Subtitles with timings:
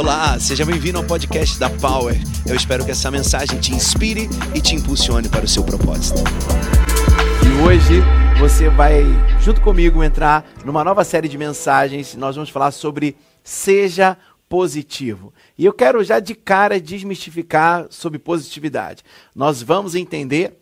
[0.00, 2.16] Olá, seja bem-vindo ao podcast da Power.
[2.46, 6.22] Eu espero que essa mensagem te inspire e te impulsione para o seu propósito.
[7.44, 8.00] E hoje
[8.38, 9.04] você vai,
[9.42, 12.14] junto comigo, entrar numa nova série de mensagens.
[12.14, 14.16] Nós vamos falar sobre seja
[14.48, 15.34] positivo.
[15.58, 19.04] E eu quero já de cara desmistificar sobre positividade.
[19.34, 20.58] Nós vamos entender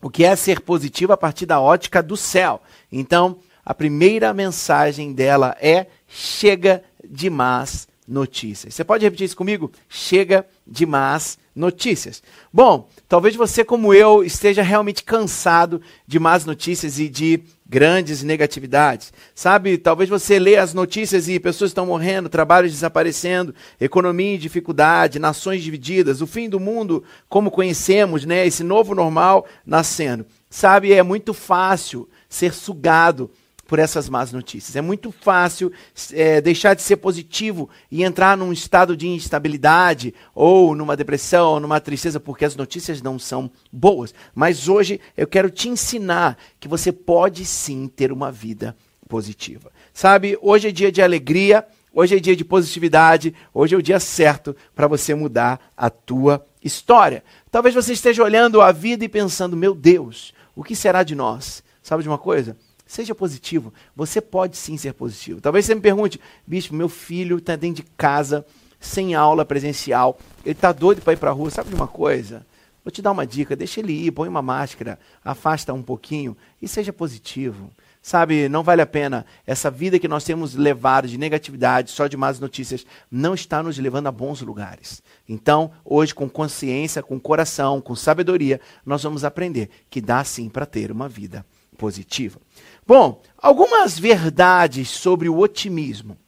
[0.00, 2.62] o que é ser positivo a partir da ótica do céu.
[2.92, 8.74] Então, a primeira mensagem dela é: chega de más notícias.
[8.74, 9.70] Você pode repetir isso comigo?
[9.88, 12.22] Chega de más notícias.
[12.52, 19.12] Bom, talvez você, como eu, esteja realmente cansado de más notícias e de grandes negatividades.
[19.32, 25.20] Sabe, talvez você lê as notícias e pessoas estão morrendo, trabalhos desaparecendo, economia em dificuldade,
[25.20, 30.26] nações divididas, o fim do mundo como conhecemos, né, esse novo normal nascendo.
[30.48, 33.30] Sabe, é muito fácil ser sugado
[33.70, 34.74] por essas más notícias.
[34.74, 35.72] É muito fácil
[36.12, 41.60] é, deixar de ser positivo e entrar num estado de instabilidade, ou numa depressão, ou
[41.60, 44.12] numa tristeza, porque as notícias não são boas.
[44.34, 48.76] Mas hoje eu quero te ensinar que você pode sim ter uma vida
[49.08, 49.70] positiva.
[49.94, 54.00] Sabe, hoje é dia de alegria, hoje é dia de positividade, hoje é o dia
[54.00, 57.22] certo para você mudar a tua história.
[57.52, 61.62] Talvez você esteja olhando a vida e pensando: meu Deus, o que será de nós?
[61.80, 62.56] Sabe de uma coisa?
[62.90, 63.72] Seja positivo.
[63.94, 65.40] Você pode sim ser positivo.
[65.40, 68.44] Talvez você me pergunte, bispo, meu filho está dentro de casa,
[68.80, 71.50] sem aula presencial, ele está doido para ir para a rua.
[71.50, 72.44] Sabe de uma coisa?
[72.84, 76.66] Vou te dar uma dica: deixa ele ir, põe uma máscara, afasta um pouquinho e
[76.66, 77.70] seja positivo.
[78.02, 79.24] Sabe, não vale a pena.
[79.46, 83.78] Essa vida que nós temos levado de negatividade, só de más notícias, não está nos
[83.78, 85.00] levando a bons lugares.
[85.28, 90.66] Então, hoje, com consciência, com coração, com sabedoria, nós vamos aprender que dá sim para
[90.66, 91.46] ter uma vida
[91.80, 92.38] positiva.
[92.86, 96.18] Bom, algumas verdades sobre o otimismo.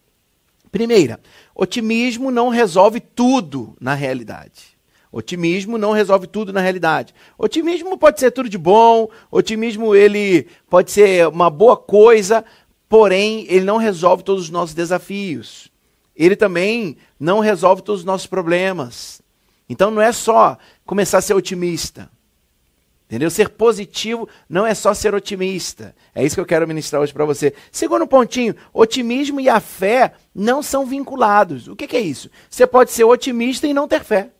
[0.71, 1.19] Primeira,
[1.53, 4.73] otimismo não resolve tudo na realidade.
[5.11, 7.13] Otimismo não resolve tudo na realidade.
[7.37, 12.43] Otimismo pode ser tudo de bom, otimismo ele pode ser uma boa coisa,
[12.89, 15.71] porém ele não resolve todos os nossos desafios.
[16.15, 19.21] Ele também não resolve todos os nossos problemas.
[19.69, 22.09] Então não é só começar a ser otimista.
[23.05, 23.29] Entendeu?
[23.29, 25.95] Ser positivo não é só ser otimista.
[26.15, 27.53] É isso que eu quero ministrar hoje para você.
[27.71, 31.67] Segundo pontinho, otimismo e a fé não são vinculados.
[31.67, 32.29] O que, que é isso?
[32.49, 34.31] Você pode ser otimista e não ter fé.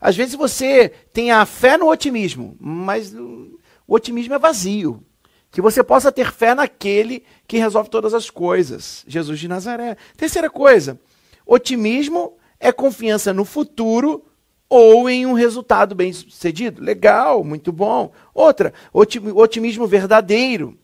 [0.00, 5.02] Às vezes você tem a fé no otimismo, mas o otimismo é vazio.
[5.50, 9.96] Que você possa ter fé naquele que resolve todas as coisas, Jesus de Nazaré.
[10.16, 11.00] Terceira coisa,
[11.46, 14.24] otimismo é confiança no futuro
[14.68, 16.82] ou em um resultado bem sucedido.
[16.82, 18.12] Legal, muito bom.
[18.34, 20.76] Outra, otimismo verdadeiro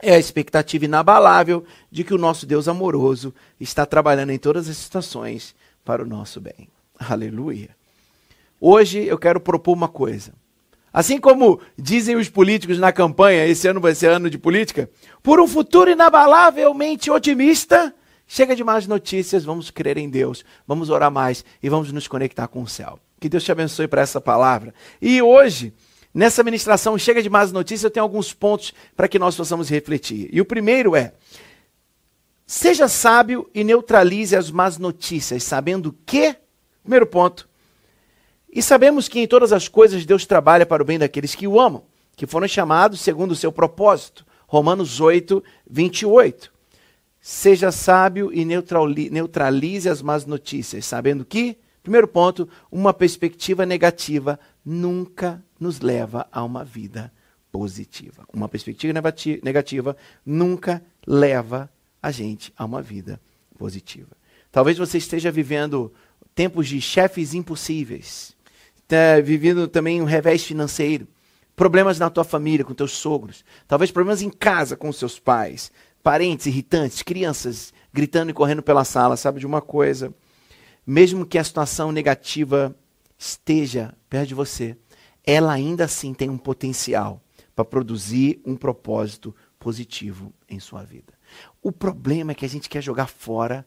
[0.00, 4.76] é a expectativa inabalável de que o nosso Deus amoroso está trabalhando em todas as
[4.76, 5.54] situações
[5.84, 6.68] para o nosso bem.
[6.98, 7.70] Aleluia.
[8.60, 10.32] Hoje eu quero propor uma coisa.
[10.92, 14.88] Assim como dizem os políticos na campanha, esse ano vai ser ano de política,
[15.22, 17.92] por um futuro inabalavelmente otimista,
[18.28, 22.46] chega de más notícias, vamos crer em Deus, vamos orar mais e vamos nos conectar
[22.46, 23.00] com o céu.
[23.24, 24.74] Que Deus te abençoe para essa palavra.
[25.00, 25.72] E hoje,
[26.12, 30.28] nessa ministração Chega de Más Notícias, eu tenho alguns pontos para que nós possamos refletir.
[30.30, 31.14] E o primeiro é:
[32.46, 36.36] seja sábio e neutralize as más notícias, sabendo que,
[36.82, 37.48] primeiro ponto,
[38.52, 41.58] e sabemos que em todas as coisas Deus trabalha para o bem daqueles que o
[41.58, 41.82] amam,
[42.16, 44.26] que foram chamados segundo o seu propósito.
[44.46, 46.52] Romanos 8, 28.
[47.22, 55.44] Seja sábio e neutralize as más notícias, sabendo que Primeiro ponto, uma perspectiva negativa nunca
[55.60, 57.12] nos leva a uma vida
[57.52, 58.26] positiva.
[58.32, 58.90] Uma perspectiva
[59.42, 59.94] negativa
[60.24, 61.70] nunca leva
[62.02, 63.20] a gente a uma vida
[63.58, 64.16] positiva.
[64.50, 65.92] Talvez você esteja vivendo
[66.34, 68.34] tempos de chefes impossíveis,
[68.76, 71.06] está vivendo também um revés financeiro,
[71.54, 75.70] problemas na tua família, com teus sogros, talvez problemas em casa com seus pais,
[76.02, 80.14] parentes irritantes, crianças gritando e correndo pela sala, sabe de uma coisa?
[80.86, 82.74] Mesmo que a situação negativa
[83.18, 84.76] esteja perto de você,
[85.24, 87.22] ela ainda assim tem um potencial
[87.54, 91.14] para produzir um propósito positivo em sua vida.
[91.62, 93.66] O problema é que a gente quer jogar fora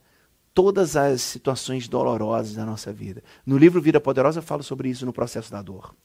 [0.54, 3.24] todas as situações dolorosas da nossa vida.
[3.46, 5.96] No livro Vida Poderosa eu falo sobre isso no processo da dor.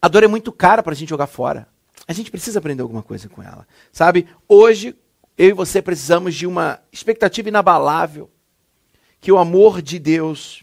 [0.00, 1.68] A dor é muito cara para a gente jogar fora.
[2.06, 3.66] A gente precisa aprender alguma coisa com ela.
[3.90, 4.28] Sabe?
[4.46, 4.94] Hoje,
[5.38, 8.30] eu e você precisamos de uma expectativa inabalável
[9.24, 10.62] que o amor de Deus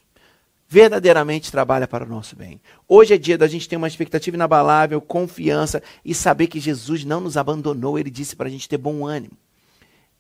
[0.69, 2.61] verdadeiramente trabalha para o nosso bem.
[2.87, 7.19] Hoje é dia da gente ter uma expectativa inabalável, confiança e saber que Jesus não
[7.19, 7.97] nos abandonou.
[7.97, 9.33] Ele disse para a gente ter bom ânimo.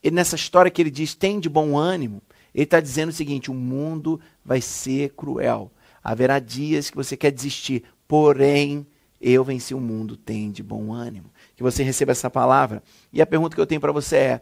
[0.01, 2.19] E nessa história que ele diz, tem de bom ânimo,
[2.51, 5.71] Ele está dizendo o seguinte: o mundo vai ser cruel.
[6.03, 8.87] Haverá dias que você quer desistir, porém,
[9.21, 11.29] eu venci o mundo, tem de bom ânimo.
[11.55, 12.81] Que você receba essa palavra.
[13.13, 14.41] E a pergunta que eu tenho para você é: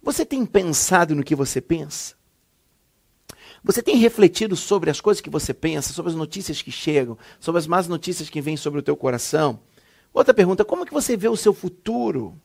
[0.00, 2.21] você tem pensado no que você pensa?
[3.64, 7.58] Você tem refletido sobre as coisas que você pensa, sobre as notícias que chegam, sobre
[7.60, 9.60] as más notícias que vêm sobre o teu coração?
[10.12, 12.36] Outra pergunta, como que você vê o seu futuro?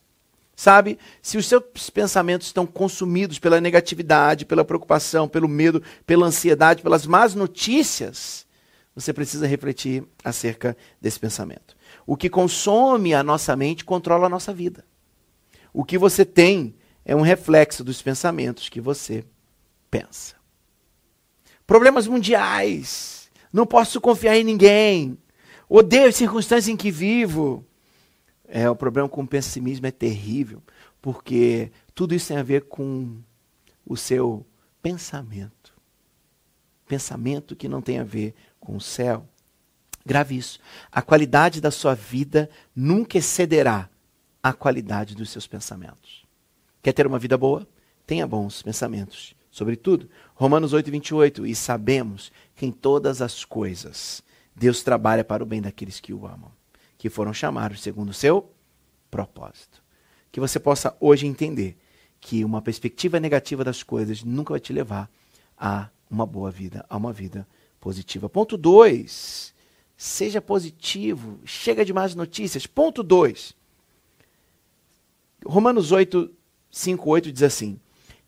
[0.54, 6.82] Sabe, se os seus pensamentos estão consumidos pela negatividade, pela preocupação, pelo medo, pela ansiedade,
[6.82, 8.44] pelas más notícias,
[8.94, 11.76] você precisa refletir acerca desse pensamento.
[12.04, 14.84] O que consome a nossa mente controla a nossa vida.
[15.72, 16.74] O que você tem
[17.04, 19.24] é um reflexo dos pensamentos que você
[19.88, 20.37] pensa.
[21.68, 23.30] Problemas mundiais.
[23.52, 25.18] Não posso confiar em ninguém.
[25.68, 27.62] Odeio as circunstâncias em que vivo.
[28.48, 30.62] É, o problema com o pessimismo é terrível,
[31.02, 33.18] porque tudo isso tem a ver com
[33.84, 34.46] o seu
[34.80, 35.74] pensamento.
[36.86, 39.28] Pensamento que não tem a ver com o céu.
[40.06, 40.58] Grave isso.
[40.90, 43.90] A qualidade da sua vida nunca excederá
[44.42, 46.24] a qualidade dos seus pensamentos.
[46.82, 47.68] Quer ter uma vida boa?
[48.06, 49.36] Tenha bons pensamentos.
[49.50, 51.46] Sobretudo, Romanos 8, 28.
[51.46, 54.22] E sabemos que em todas as coisas
[54.54, 56.50] Deus trabalha para o bem daqueles que o amam,
[56.96, 58.50] que foram chamados segundo o seu
[59.10, 59.82] propósito.
[60.30, 61.76] Que você possa hoje entender
[62.20, 65.10] que uma perspectiva negativa das coisas nunca vai te levar
[65.56, 67.46] a uma boa vida, a uma vida
[67.80, 68.28] positiva.
[68.28, 69.54] Ponto 2.
[69.96, 71.38] Seja positivo.
[71.44, 72.66] Chega de más notícias.
[72.66, 73.54] Ponto 2.
[75.46, 76.30] Romanos 8,
[76.70, 77.80] 5, 8 diz assim: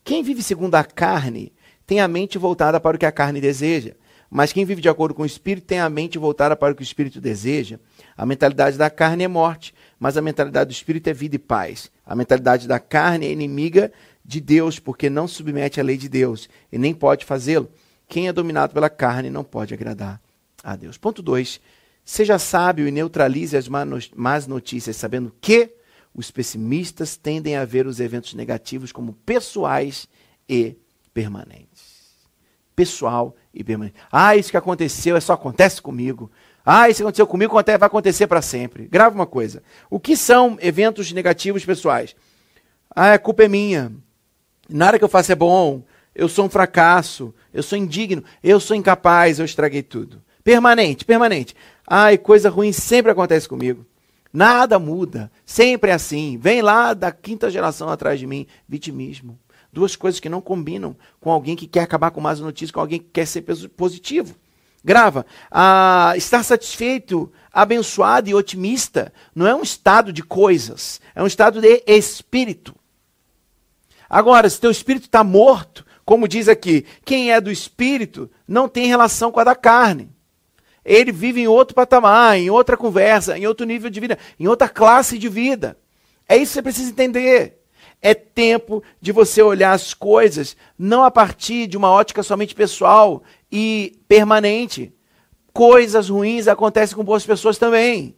[0.05, 1.53] Quem vive segundo a carne
[1.87, 3.95] tem a mente voltada para o que a carne deseja.
[4.31, 6.83] Mas quem vive de acordo com o Espírito tem a mente voltada para o que
[6.83, 7.81] o Espírito deseja.
[8.17, 11.91] A mentalidade da carne é morte, mas a mentalidade do Espírito é vida e paz.
[12.07, 13.93] A mentalidade da carne é inimiga
[14.25, 17.69] de Deus, porque não submete à lei de Deus e nem pode fazê-lo.
[18.07, 20.21] Quem é dominado pela carne não pode agradar
[20.63, 20.97] a Deus.
[20.97, 21.61] Ponto 2.
[22.05, 25.75] Seja sábio e neutralize as más notícias, sabendo que
[26.15, 30.09] os pessimistas tendem a ver os eventos negativos como pessoais
[30.49, 30.77] e
[31.15, 32.01] permanentes.
[32.75, 33.97] Pessoal e permanente.
[34.11, 36.31] Ah, isso que aconteceu é só acontece comigo.
[36.65, 38.87] Ah, isso que aconteceu comigo vai acontecer para sempre.
[38.87, 39.63] Grava uma coisa.
[39.89, 42.15] O que são eventos negativos pessoais?
[42.95, 43.93] Ah, a culpa é minha.
[44.69, 45.83] Nada que eu faço é bom.
[46.15, 47.35] Eu sou um fracasso.
[47.53, 48.25] Eu sou indigno.
[48.43, 49.39] Eu sou incapaz.
[49.39, 50.23] Eu estraguei tudo.
[50.43, 51.55] Permanente, permanente.
[51.87, 53.87] Ai, coisa ruim sempre acontece comigo.
[54.33, 55.31] Nada muda.
[55.45, 56.39] Sempre é assim.
[56.39, 58.47] Vem lá da quinta geração atrás de mim.
[58.69, 59.39] Vitimismo.
[59.73, 62.99] Duas coisas que não combinam com alguém que quer acabar com más notícias, com alguém
[62.99, 63.43] que quer ser
[63.77, 64.35] positivo.
[64.83, 65.27] Grava.
[65.51, 71.61] Ah, estar satisfeito, abençoado e otimista não é um estado de coisas, é um estado
[71.61, 72.75] de espírito.
[74.09, 78.87] Agora, se teu espírito está morto, como diz aqui, quem é do espírito não tem
[78.87, 80.11] relação com a da carne.
[80.85, 84.69] Ele vive em outro patamar, em outra conversa, em outro nível de vida, em outra
[84.69, 85.77] classe de vida.
[86.29, 87.61] É isso que você precisa entender.
[88.03, 93.23] É tempo de você olhar as coisas não a partir de uma ótica somente pessoal
[93.53, 94.93] e permanente.
[95.53, 98.17] Coisas ruins acontecem com boas pessoas também.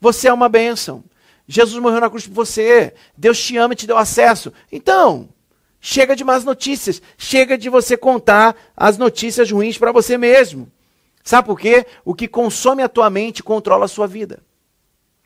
[0.00, 1.02] Você é uma bênção.
[1.48, 2.92] Jesus morreu na cruz por você.
[3.16, 4.52] Deus te ama e te deu acesso.
[4.70, 5.28] Então,
[5.80, 7.00] chega de más notícias.
[7.16, 10.70] Chega de você contar as notícias ruins para você mesmo.
[11.26, 11.84] Sabe por quê?
[12.04, 14.44] O que consome a tua mente controla a sua vida.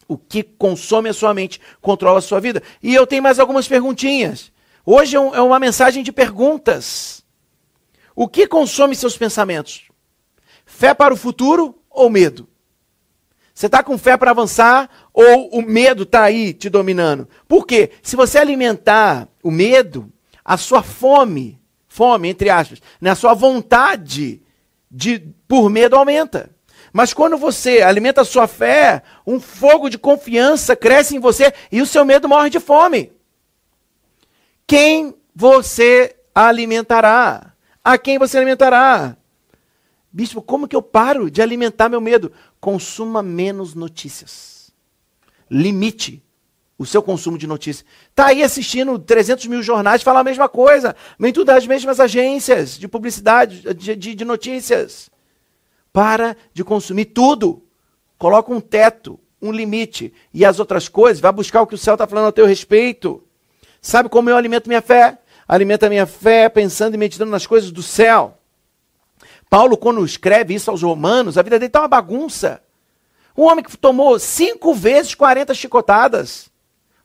[0.09, 2.63] O que consome a sua mente controla a sua vida.
[2.83, 4.51] E eu tenho mais algumas perguntinhas.
[4.85, 7.23] Hoje é, é uma mensagem de perguntas.
[8.17, 9.91] O que consome seus pensamentos?
[10.65, 12.49] Fé para o futuro ou medo?
[13.53, 17.29] Você está com fé para avançar ou o medo está aí te dominando?
[17.47, 17.91] Por quê?
[18.03, 20.11] Se você alimentar o medo,
[20.43, 24.41] a sua fome, fome, entre aspas, né, a sua vontade
[24.91, 26.49] de, por medo aumenta.
[26.93, 31.83] Mas quando você alimenta a sua fé, um fogo de confiança cresce em você e
[31.83, 33.13] o seu medo morre de fome.
[34.65, 37.53] Quem você alimentará?
[37.83, 39.17] A quem você alimentará?
[40.13, 42.31] Bispo, como que eu paro de alimentar meu medo?
[42.61, 44.73] Consuma menos notícias.
[45.51, 46.23] Limite
[46.79, 47.85] o seu consumo de notícias.
[48.11, 50.95] Está aí assistindo 300 mil jornais, fala a mesma coisa.
[51.19, 55.11] Vem tudo das mesmas agências de publicidade, de, de, de notícias.
[55.93, 57.63] Para de consumir tudo.
[58.19, 60.13] Coloca um teto, um limite.
[60.33, 63.23] E as outras coisas, vai buscar o que o céu está falando a teu respeito.
[63.81, 65.19] Sabe como eu alimento minha fé?
[65.49, 68.39] Alimento a minha fé pensando e meditando nas coisas do céu.
[69.49, 72.63] Paulo, quando escreve isso aos romanos, a vida dele está uma bagunça.
[73.37, 76.50] Um homem que tomou cinco vezes 40 chicotadas.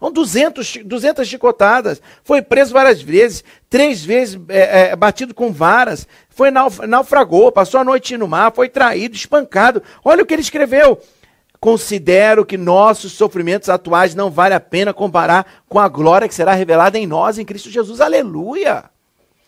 [0.06, 2.00] São 200, 200 chicotadas.
[2.24, 6.08] Foi preso várias vezes, três vezes é, é, batido com varas.
[6.30, 9.82] Foi naufragou, passou a noite no mar, foi traído, espancado.
[10.04, 11.02] Olha o que ele escreveu.
[11.60, 16.54] Considero que nossos sofrimentos atuais não vale a pena comparar com a glória que será
[16.54, 18.00] revelada em nós, em Cristo Jesus.
[18.00, 18.86] Aleluia!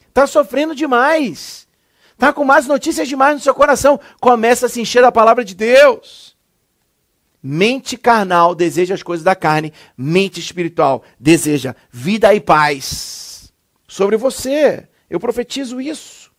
[0.09, 1.67] Está sofrendo demais.
[2.13, 3.99] Está com mais notícias demais no seu coração.
[4.19, 6.35] Começa a se encher da palavra de Deus.
[7.49, 13.53] Mente carnal deseja as coisas da carne, mente espiritual deseja vida e paz.
[13.87, 16.29] Sobre você, eu profetizo isso.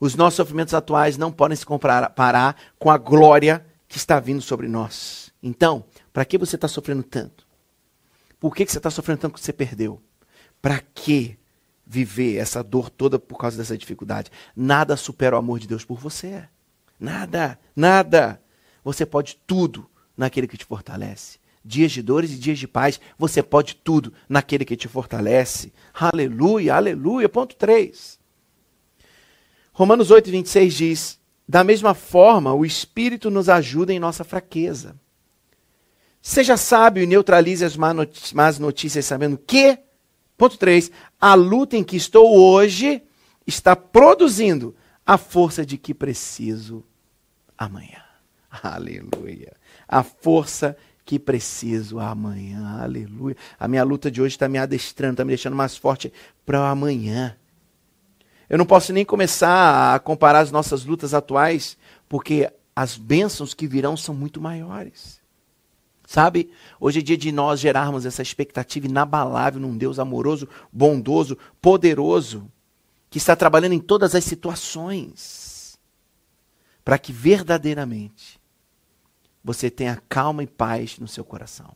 [0.00, 4.66] Os nossos sofrimentos atuais não podem se comparar com a glória que está vindo sobre
[4.66, 5.32] nós.
[5.40, 7.46] Então, para que você está sofrendo tanto?
[8.40, 10.02] Por que, que você está sofrendo tanto que você perdeu?
[10.60, 11.38] Para que
[11.86, 14.28] viver essa dor toda por causa dessa dificuldade?
[14.56, 16.48] Nada supera o amor de Deus por você.
[16.98, 18.42] Nada, nada.
[18.84, 21.38] Você pode tudo naquele que te fortalece.
[21.64, 25.72] Dias de dores e dias de paz, você pode tudo naquele que te fortalece.
[25.94, 27.28] Aleluia, aleluia.
[27.28, 28.18] Ponto 3.
[29.72, 34.96] Romanos 8, 26 diz: da mesma forma, o Espírito nos ajuda em nossa fraqueza.
[36.20, 39.78] Seja sábio e neutralize as más notícias, sabendo que,
[40.36, 43.02] ponto 3, a luta em que estou hoje
[43.46, 44.74] está produzindo
[45.04, 46.84] a força de que preciso
[47.58, 48.02] amanhã.
[48.62, 49.54] Aleluia.
[49.88, 52.80] A força que preciso amanhã.
[52.80, 53.36] Aleluia.
[53.58, 56.12] A minha luta de hoje está me adestrando, está me deixando mais forte
[56.44, 57.36] para amanhã.
[58.48, 61.76] Eu não posso nem começar a comparar as nossas lutas atuais,
[62.08, 65.20] porque as bênçãos que virão são muito maiores.
[66.06, 66.50] Sabe?
[66.78, 72.50] Hoje é dia de nós gerarmos essa expectativa inabalável num Deus amoroso, bondoso, poderoso,
[73.08, 75.78] que está trabalhando em todas as situações,
[76.84, 78.41] para que verdadeiramente
[79.44, 81.74] você tenha calma e paz no seu coração.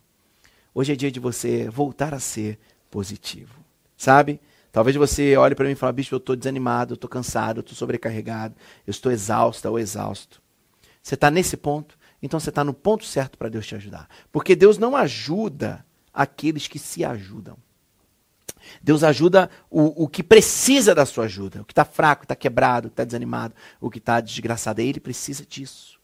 [0.75, 2.59] Hoje é dia de você voltar a ser
[2.91, 3.59] positivo.
[3.97, 4.41] Sabe?
[4.71, 7.61] Talvez você olhe para mim e fale, bicho, eu estou desanimado, eu estou cansado, eu
[7.63, 8.55] estou sobrecarregado,
[8.87, 10.43] eu estou exausta ou exausto.
[11.03, 11.99] Você está nesse ponto?
[12.23, 14.09] Então você está no ponto certo para Deus te ajudar.
[14.31, 17.57] Porque Deus não ajuda aqueles que se ajudam.
[18.83, 21.63] Deus ajuda o, o que precisa da sua ajuda.
[21.63, 24.81] O que está fraco, está quebrado, o que está desanimado, o que está desgraçado.
[24.81, 25.96] Ele precisa disso.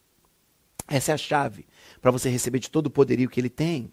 [0.87, 1.65] Essa é a chave
[2.01, 3.91] para você receber de todo o poderio que ele tem.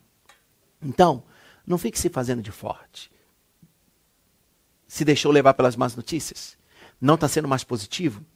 [0.82, 1.22] Então,
[1.66, 3.10] não fique se fazendo de forte
[4.90, 6.58] se deixou levar pelas más notícias?
[7.00, 8.26] Não está sendo mais positivo?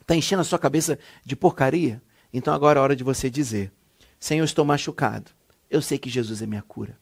[0.00, 2.02] Está enchendo a sua cabeça de porcaria?
[2.32, 3.70] Então agora é hora de você dizer:
[4.18, 5.30] Senhor, estou machucado.
[5.70, 6.98] Eu sei que Jesus é minha cura.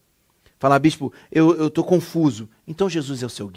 [0.58, 2.50] Falar, bispo, eu estou confuso.
[2.66, 3.48] Então Jesus é o seu,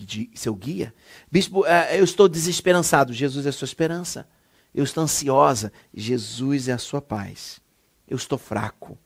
[0.53, 0.93] guia?
[1.31, 3.11] Bispo, é, eu estou desesperançado.
[3.11, 4.27] Jesus é a sua esperança.
[4.75, 5.71] Eu estou ansiosa.
[5.93, 7.61] Jesus é a sua paz.
[8.05, 8.99] Eu estou fraco.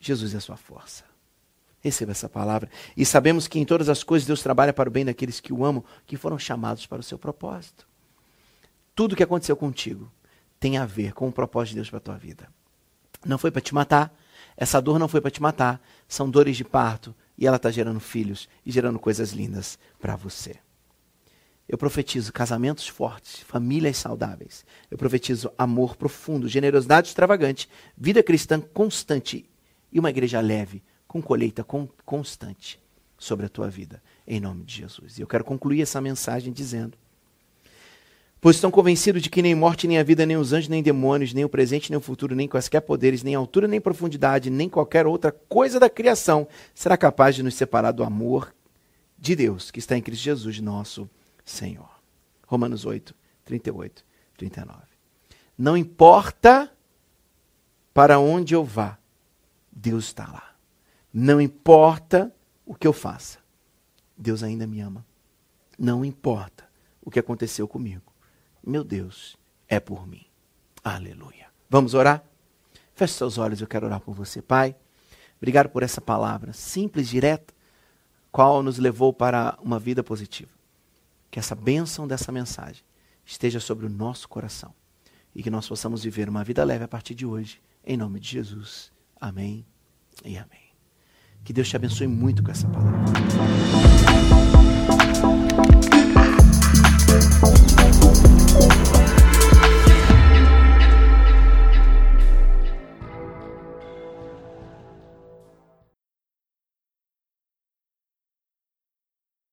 [0.00, 1.04] Jesus é a sua força.
[1.80, 2.70] Receba essa palavra.
[2.96, 5.64] E sabemos que em todas as coisas Deus trabalha para o bem daqueles que o
[5.64, 7.86] amam, que foram chamados para o seu propósito.
[8.94, 10.10] Tudo que aconteceu contigo
[10.60, 12.48] tem a ver com o propósito de Deus para a tua vida.
[13.26, 14.16] Não foi para te matar.
[14.56, 15.80] Essa dor não foi para te matar.
[16.06, 17.12] São dores de parto.
[17.36, 20.56] E ela está gerando filhos e gerando coisas lindas para você.
[21.68, 24.64] Eu profetizo casamentos fortes, famílias saudáveis.
[24.90, 29.44] Eu profetizo amor profundo, generosidade extravagante, vida cristã constante
[29.92, 32.80] e uma igreja leve, com colheita con constante
[33.18, 35.18] sobre a tua vida, em nome de Jesus.
[35.18, 36.96] E eu quero concluir essa mensagem dizendo:
[38.40, 41.34] Pois estão convencidos de que nem morte, nem a vida, nem os anjos, nem demônios,
[41.34, 45.06] nem o presente, nem o futuro, nem quaisquer poderes, nem altura, nem profundidade, nem qualquer
[45.06, 48.54] outra coisa da criação será capaz de nos separar do amor
[49.18, 51.10] de Deus que está em Cristo Jesus, nosso
[51.48, 51.88] Senhor.
[52.46, 53.14] Romanos 8,
[53.44, 54.04] 38,
[54.36, 54.80] 39.
[55.56, 56.72] Não importa
[57.92, 58.98] para onde eu vá,
[59.72, 60.54] Deus está lá.
[61.12, 62.32] Não importa
[62.64, 63.38] o que eu faça,
[64.16, 65.04] Deus ainda me ama.
[65.78, 66.68] Não importa
[67.02, 68.12] o que aconteceu comigo,
[68.64, 69.36] meu Deus
[69.68, 70.26] é por mim.
[70.84, 71.48] Aleluia.
[71.68, 72.22] Vamos orar?
[72.94, 74.76] Feche seus olhos, eu quero orar por você, Pai.
[75.38, 77.54] Obrigado por essa palavra simples, direta,
[78.30, 80.57] qual nos levou para uma vida positiva.
[81.30, 82.82] Que essa bênção dessa mensagem
[83.24, 84.74] esteja sobre o nosso coração
[85.34, 88.28] e que nós possamos viver uma vida leve a partir de hoje, em nome de
[88.28, 88.90] Jesus.
[89.20, 89.66] Amém
[90.24, 90.68] e amém.
[91.44, 92.98] Que Deus te abençoe muito com essa palavra.